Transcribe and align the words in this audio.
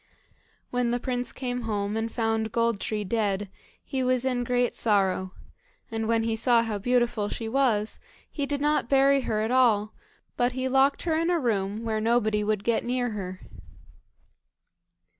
When 0.71 0.89
the 0.89 0.99
prince 0.99 1.31
came 1.31 1.61
home, 1.61 1.95
and 1.95 2.11
found 2.11 2.51
Gold 2.51 2.79
tree 2.79 3.03
dead, 3.03 3.51
he 3.83 4.01
was 4.01 4.25
in 4.25 4.43
great 4.43 4.73
sorrow, 4.73 5.33
and 5.91 6.07
when 6.07 6.23
he 6.23 6.35
saw 6.35 6.63
how 6.63 6.79
beautiful 6.79 7.29
she 7.29 7.47
was, 7.47 7.99
he 8.27 8.47
did 8.47 8.61
not 8.61 8.89
bury 8.89 9.21
her 9.21 9.41
at 9.41 9.51
all, 9.51 9.93
but 10.37 10.53
he 10.53 10.67
locked 10.67 11.03
her 11.03 11.15
in 11.15 11.29
a 11.29 11.37
room 11.37 11.83
where 11.85 12.01
nobody 12.01 12.43
would 12.43 12.63
get 12.63 12.83
near 12.83 13.11
her. 13.11 13.41